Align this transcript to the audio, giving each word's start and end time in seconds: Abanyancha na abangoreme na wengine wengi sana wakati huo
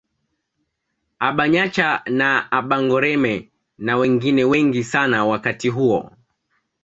Abanyancha 1.29 1.87
na 2.19 2.29
abangoreme 2.57 3.35
na 3.77 3.95
wengine 3.97 4.43
wengi 4.43 4.83
sana 4.83 5.25
wakati 5.25 5.69
huo 5.69 6.11